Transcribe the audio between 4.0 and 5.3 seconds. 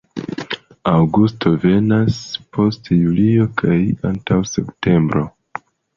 antaŭ septembro.